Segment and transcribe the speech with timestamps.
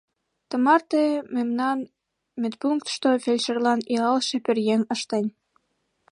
[0.49, 1.03] Тымарте
[1.35, 1.79] мемнан
[2.41, 5.25] медпунктышто фельдшерлан илалше пӧръеҥ ыштен.